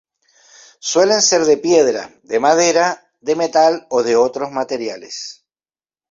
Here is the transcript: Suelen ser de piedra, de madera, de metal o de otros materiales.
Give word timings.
Suelen 0.91 1.19
ser 1.21 1.45
de 1.49 1.57
piedra, 1.65 2.05
de 2.23 2.39
madera, 2.39 2.87
de 3.19 3.35
metal 3.35 3.85
o 3.91 4.01
de 4.01 4.15
otros 4.15 4.49
materiales. 4.51 5.45